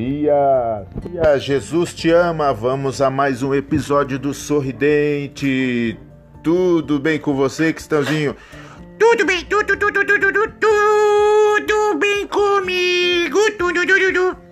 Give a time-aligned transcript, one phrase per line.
[0.00, 2.54] Sorria, Jesus te ama.
[2.54, 5.98] Vamos a mais um episódio do Sorridente.
[6.42, 8.34] Tudo bem com você, Cristãozinho?
[8.98, 14.49] Tudo bem, tudo, tudo, tudo, tudo, tudo bem comigo, tudo, tudo, tudo.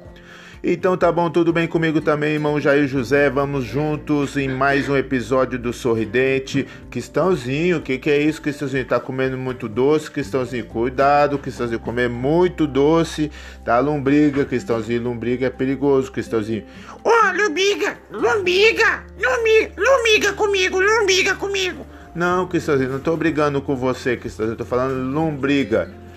[0.63, 3.31] Então tá bom, tudo bem comigo também, irmão Jair José.
[3.31, 6.67] Vamos juntos em mais um episódio do Sorridente.
[6.91, 8.85] Cristãozinho, o que, que é isso, Cristãozinho?
[8.85, 10.67] Tá comendo muito doce, Cristãozinho?
[10.67, 13.31] Cuidado, Cristãozinho, comer muito doce.
[13.65, 15.01] Tá lombriga, Cristãozinho.
[15.01, 16.65] Lombriga é perigoso, Cristãozinho.
[17.05, 21.87] Ô, oh, lombriga, lombriga, lombriga, lombriga comigo, lombriga comigo.
[22.17, 24.59] Não, Cristãozinho, não tô brigando com você, Cristãozinho.
[24.59, 26.08] Tô falando lombriga.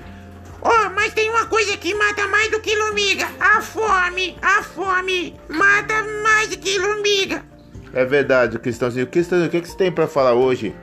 [1.52, 3.28] Coisa que mata mais do que lombriga.
[3.38, 7.44] A fome, a fome mata mais do que lombriga.
[7.94, 9.05] É verdade, Cristãozinho.
[9.05, 10.74] Cristãozinho, o que, que você tem pra falar hoje?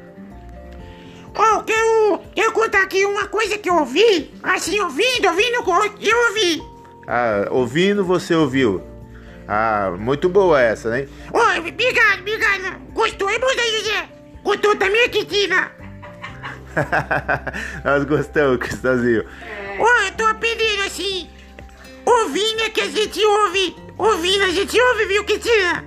[1.34, 4.30] Oh, quero, quero contar aqui uma coisa que eu ouvi.
[4.42, 5.64] Assim, ouvindo, ouvindo,
[6.02, 6.62] eu ouvi.
[7.06, 8.82] Ah, ouvindo você ouviu.
[9.48, 11.08] Ah, muito boa essa, né?
[11.32, 12.78] Oh, obrigado, obrigado.
[12.92, 14.08] Gostou, hein, José?
[14.44, 15.72] Gostou também, Cristina?
[17.82, 19.24] Nós gostamos, Cristãozinho.
[19.78, 21.28] Ô, oh, eu tô apelido assim.
[22.04, 23.76] Ouvindo é que a gente ouve.
[23.96, 25.84] Ouvindo a gente ouve, viu, Cristina?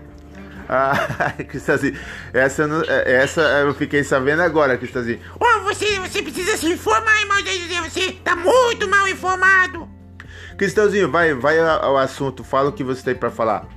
[0.70, 2.00] Ah, Cristãozinho,
[2.34, 2.64] essa,
[3.06, 5.20] essa eu fiquei sabendo agora, Cristãozinho.
[5.40, 7.82] Ô, oh, você, você precisa se informar, irmão José.
[7.82, 9.90] Você tá muito mal informado.
[10.58, 12.44] Cristãozinho, vai, vai ao assunto.
[12.44, 13.68] Fala o que você tem pra falar.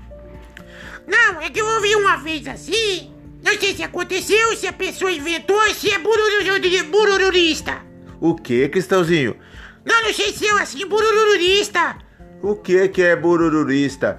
[1.06, 3.12] Não, é que eu ouvi uma vez assim.
[3.42, 7.82] Não sei se aconteceu, se a pessoa inventou, se é burururista.
[8.20, 9.36] O que, Cristãozinho?
[9.84, 11.96] Não, não sei se é assim, burururista.
[12.42, 14.18] O que que é burururista?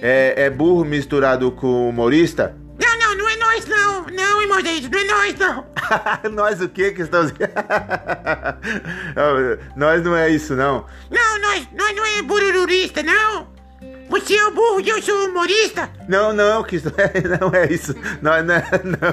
[0.00, 2.56] É, é burro misturado com humorista?
[2.78, 4.06] Não, não, não é nós não.
[4.06, 5.66] Não, irmão gente, não é nós não.
[6.32, 7.36] nós o que, Cristãozinho?
[9.76, 10.86] nós não é isso não.
[11.10, 13.48] Não, nós, nós não é burururista, não.
[14.08, 15.88] Você é o burro e eu sou humorista?
[16.08, 17.94] Não, não, Cristãozinho, não é isso.
[18.22, 18.60] Não, não,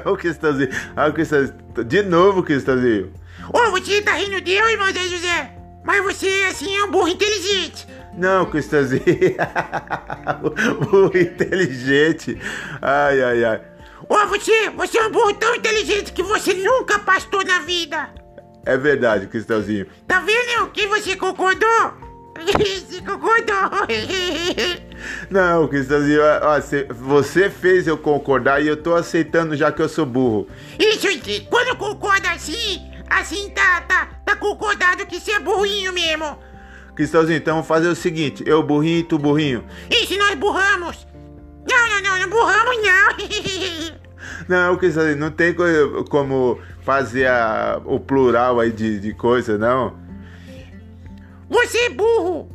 [0.05, 0.69] não, Cristãozinho.
[0.95, 1.57] Ah, Cristãozinho.
[1.85, 3.11] De novo, Cristãozinho.
[3.53, 5.56] Ô, oh, você tá rindo de eu, irmão Zé José?
[5.87, 7.87] Mas você, assim, é um burro inteligente.
[8.13, 9.05] Não, Cristãozinho.
[10.81, 12.37] burro inteligente.
[12.81, 13.61] Ai, ai, ai.
[14.09, 18.09] Ô, oh, você, você é um burro tão inteligente que você nunca pastou na vida.
[18.65, 19.87] É verdade, Cristãozinho.
[20.05, 21.93] Tá vendo que você concordou?
[22.37, 23.87] Você concordou?
[25.31, 26.59] Não, Cristãozinho, ó,
[26.93, 30.47] você fez eu concordar e eu tô aceitando já que eu sou burro.
[30.77, 31.07] Isso,
[31.49, 36.37] quando concorda assim, assim tá, tá, tá concordado que você é burrinho mesmo.
[36.95, 39.65] Cristãozinho, então vamos fazer o seguinte, eu burrinho e tu burrinho.
[39.89, 41.07] E se nós burramos?
[41.69, 43.97] Não, não, não, não burramos não.
[44.47, 45.53] Não, Cristãozinho, não tem
[46.09, 49.97] como fazer a, o plural aí de, de coisa, não.
[51.49, 52.49] Você é burro!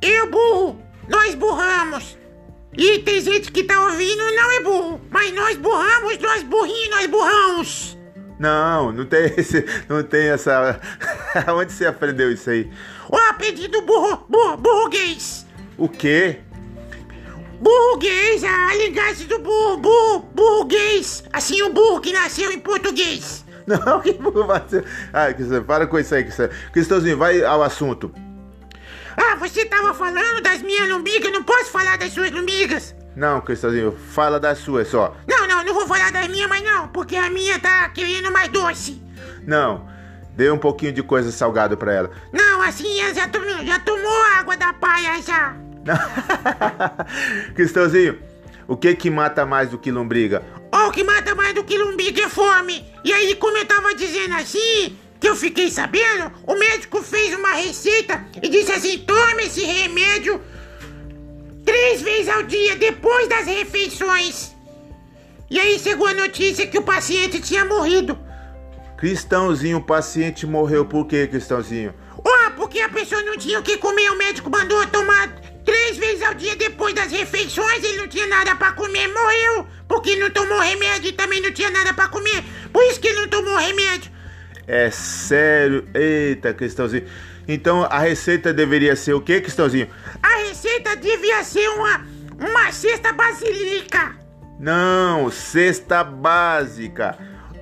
[0.00, 0.80] Eu burro!
[1.08, 2.18] Nós burramos!
[2.76, 7.06] E tem gente que tá ouvindo não é burro, mas nós burramos, nós burrinhos, nós
[7.06, 7.97] burramos!
[8.38, 10.80] Não, não tem esse, não tem essa.
[11.54, 12.70] Onde você aprendeu isso aí?
[13.10, 15.46] Ó, oh, aprendi do burro, burro, burguês!
[15.76, 16.40] O quê?
[17.60, 21.24] Burguês, a linguagem do burro, burro, burguês!
[21.32, 23.44] Assim o burro que nasceu em português!
[23.66, 24.84] Não, que você.
[25.12, 25.26] Ah,
[25.66, 26.26] para com isso aí,
[26.72, 28.10] Cristãozinho, vai ao assunto.
[29.16, 32.94] Ah, você tava falando das minhas lombigas, não posso falar das suas lombigas.
[33.14, 35.14] Não, Cristãozinho, fala das suas só.
[35.26, 35.37] Não
[35.88, 39.02] vou falar das minhas, mas não, porque a minha tá querendo mais doce.
[39.46, 39.88] Não,
[40.36, 42.10] dê um pouquinho de coisa salgada pra ela.
[42.30, 45.56] Não, assim, ela já tomou, já tomou água da paia já.
[47.56, 48.18] Cristãozinho,
[48.66, 50.44] o que que mata mais do que lombriga?
[50.70, 52.84] Oh, o que mata mais do que lombriga é fome.
[53.02, 57.54] E aí, como eu tava dizendo assim, que eu fiquei sabendo, o médico fez uma
[57.54, 60.38] receita e disse assim: tome esse remédio
[61.64, 64.57] três vezes ao dia depois das refeições.
[65.50, 68.18] E aí chegou a notícia que o paciente tinha morrido.
[68.96, 71.94] Cristãozinho, o paciente morreu por quê, Cristãozinho?
[72.18, 75.28] Oh, porque a pessoa não tinha o que comer, o médico mandou tomar
[75.68, 80.16] Três vezes ao dia depois das refeições ele não tinha nada para comer, morreu porque
[80.16, 82.42] não tomou remédio e também não tinha nada para comer.
[82.72, 84.10] Por isso que ele não tomou remédio.
[84.66, 85.86] É sério?
[85.92, 87.06] Eita, Cristãozinho.
[87.46, 89.90] Então a receita deveria ser o que, Cristãozinho?
[90.22, 92.06] A receita devia ser uma
[92.38, 94.16] uma cesta basílica.
[94.58, 97.16] Não, cesta básica.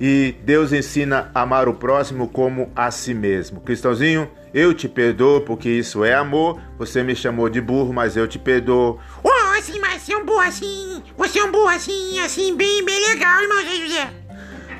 [0.00, 3.60] e Deus ensina a amar o próximo como a si mesmo.
[3.60, 6.58] Cristãozinho, eu te perdoo porque isso é amor.
[6.78, 8.98] Você me chamou de burro, mas eu te perdoo.
[9.22, 11.02] Oh, assim, mas você é um burro assim.
[11.18, 14.10] Você é um burro assim, assim, bem, bem legal, irmão José.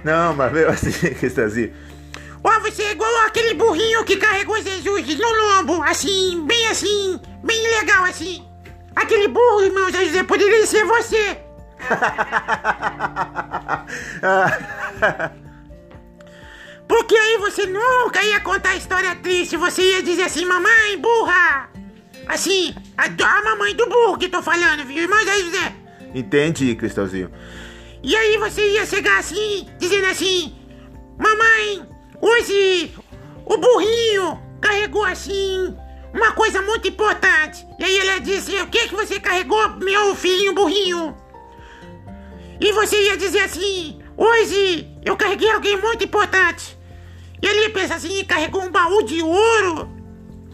[0.02, 1.72] Não, mas veio assim, Cristãozinho.
[2.42, 7.62] Oh, você é igual aquele burrinho que carregou Jesus no lombo, assim, bem assim, bem
[7.78, 8.42] legal assim.
[8.96, 11.49] Aquele burro, irmão José, poderia ser você.
[16.86, 21.70] Porque aí você nunca ia contar história triste, você ia dizer assim, mamãe burra!
[22.26, 25.74] Assim, a, a mamãe do burro que tô falando, viu, irmão José?
[26.14, 27.30] Entendi, Cristalzinho.
[28.02, 30.54] E aí você ia chegar assim, dizendo assim,
[31.18, 31.86] mamãe,
[32.20, 32.94] hoje
[33.44, 35.76] o burrinho carregou assim
[36.12, 37.66] uma coisa muito importante.
[37.78, 41.16] E aí ela disse, o que que você carregou, meu filhinho burrinho?
[42.60, 46.78] E você ia dizer assim: Hoje eu carreguei alguém muito importante.
[47.42, 49.88] E ele ia pensar assim: carregou um baú de ouro,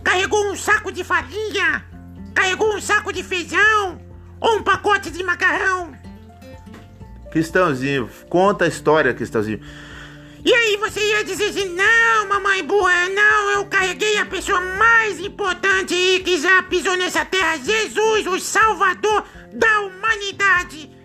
[0.04, 1.84] carregou um saco de farinha,
[2.32, 4.00] carregou um saco de feijão
[4.40, 5.96] ou um pacote de macarrão.
[7.30, 9.60] Cristãozinho, conta a história, Cristãozinho.
[10.44, 15.18] E aí você ia dizer assim: Não, mamãe boa, não, eu carreguei a pessoa mais
[15.18, 20.95] importante que já pisou nessa terra, Jesus, o Salvador da humanidade.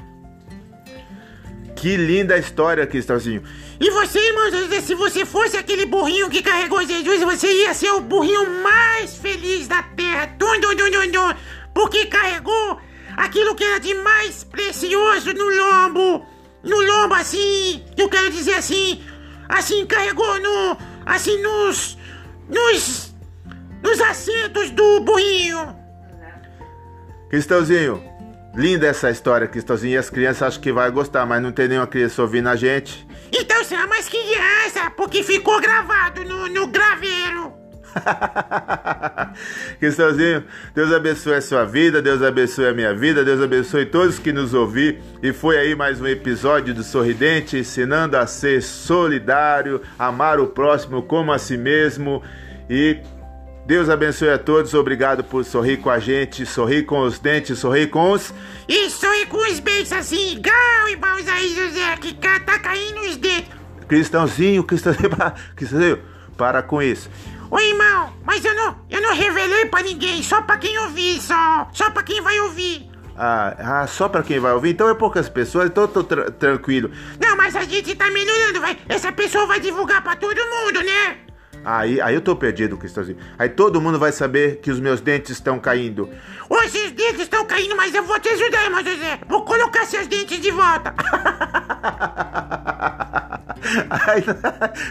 [1.75, 3.43] Que linda história, Cristãozinho.
[3.79, 4.51] E você, irmão
[4.81, 9.67] se você fosse aquele burrinho que carregou Jesus, você ia ser o burrinho mais feliz
[9.67, 10.27] da terra.
[10.37, 11.33] Dum, dum, dum, dum, dum,
[11.73, 12.79] porque carregou
[13.17, 16.25] aquilo que era de mais precioso no lombo.
[16.63, 19.03] No lombo, assim, eu quero dizer assim,
[19.49, 21.97] assim, carregou no, assim, nos,
[22.47, 23.15] nos,
[23.81, 25.75] nos assentos do burrinho.
[27.29, 28.03] Cristãozinho,
[28.53, 29.93] Linda essa história, Cristãozinho.
[29.93, 33.07] E as crianças acham que vai gostar, mas não tem nenhuma criança ouvindo a gente.
[33.31, 37.53] Então você é mais criança, porque ficou gravado no, no graveiro.
[39.79, 40.43] Cristãozinho,
[40.73, 44.53] Deus abençoe a sua vida, Deus abençoe a minha vida, Deus abençoe todos que nos
[44.53, 44.99] ouviram.
[45.21, 51.01] E foi aí mais um episódio do Sorridente, ensinando a ser solidário, amar o próximo
[51.01, 52.21] como a si mesmo
[52.69, 52.99] e
[53.65, 57.87] Deus abençoe a todos, obrigado por sorrir com a gente, sorrir com os dentes, sorrir
[57.87, 58.33] com os.
[58.67, 63.49] E sorrir com os beijos assim, igual irmãos aí, José, que tá caindo os dentes.
[63.87, 65.09] Cristãozinho, cristãozinho,
[65.55, 65.99] cristãozinho,
[66.35, 67.09] para com isso.
[67.51, 71.69] Oi, irmão, mas eu não, eu não revelei pra ninguém, só pra quem ouvir, só,
[71.71, 72.89] só pra quem vai ouvir.
[73.15, 74.71] Ah, ah, só pra quem vai ouvir?
[74.71, 76.89] Então é poucas pessoas, então tô tra tranquilo.
[77.19, 78.77] Não, mas a gente tá melhorando, vai.
[78.89, 81.17] Essa pessoa vai divulgar pra todo mundo, né?
[81.63, 83.17] Aí, aí eu tô perdido, Cristãozinho.
[83.37, 86.09] Aí todo mundo vai saber que os meus dentes estão caindo.
[86.49, 89.19] Os seus dentes estão caindo, mas eu vou te ajudar, irmão José.
[89.27, 90.93] Vou colocar seus dentes de volta.
[93.89, 94.23] Ai,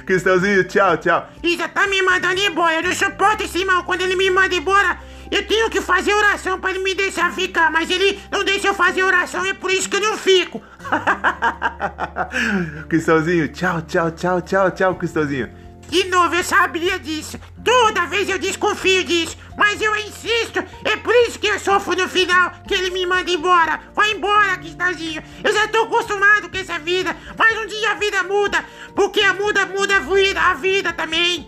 [0.07, 1.29] Cristãozinho, tchau, tchau.
[1.43, 2.77] E já tá me mandando embora.
[2.77, 3.83] Eu não suporto esse irmão.
[3.83, 4.99] Quando ele me manda embora,
[5.31, 7.71] eu tenho que fazer oração para ele me deixar ficar.
[7.71, 10.63] Mas ele não deixa eu fazer oração, é por isso que eu não fico.
[12.89, 15.51] Cristãozinho, tchau, tchau, tchau, tchau, tchau, Cristãozinho.
[15.91, 17.37] De novo, eu sabia disso.
[17.65, 19.37] Toda vez eu desconfio disso.
[19.59, 20.61] Mas eu insisto.
[20.85, 22.53] É por isso que eu sofro no final.
[22.67, 23.81] Que ele me manda embora.
[23.93, 25.21] Vai embora, Cristãozinho.
[25.43, 27.17] Eu já tô acostumado com essa vida.
[27.37, 28.65] Mas um dia a vida muda.
[28.95, 31.45] Porque a muda muda a vida, a vida também.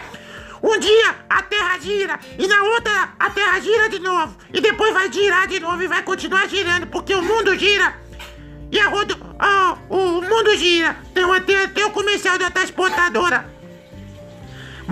[0.61, 4.37] Um dia a Terra gira e na outra a Terra gira de novo.
[4.53, 6.89] E depois vai girar de novo e vai continuar girando.
[6.89, 7.95] Porque o mundo gira.
[8.73, 10.97] e a roda, ah, o mundo gira.
[11.15, 13.62] Tem até, até o comercial da transportadora.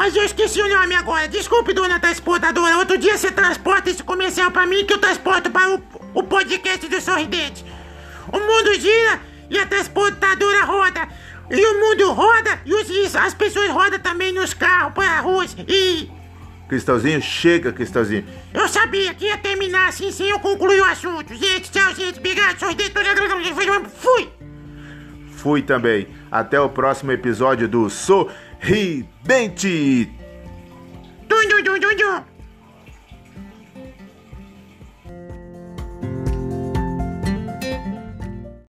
[0.00, 1.28] Mas eu esqueci o nome agora.
[1.28, 2.78] Desculpe, dona transportadora.
[2.78, 5.82] Outro dia você transporta esse comercial pra mim que eu transporto para o,
[6.14, 7.62] o podcast do Sorridente.
[8.32, 11.06] O mundo gira e a transportadora roda.
[11.50, 15.54] E o mundo roda e os, as pessoas rodam também nos carros para ruas.
[15.68, 16.08] E.
[16.66, 18.24] Cristãozinho, chega, Cristãozinho.
[18.54, 21.34] Eu sabia que ia terminar assim sem eu concluir o assunto.
[21.34, 22.18] Gente, tchau, gente.
[22.18, 22.94] Obrigado, Sorridente.
[23.98, 24.30] Fui!
[25.36, 26.08] Fui também.
[26.30, 27.90] Até o próximo episódio do
[28.60, 30.08] Sorridente.
[31.28, 32.29] Dum, dum, dum, dum, dum.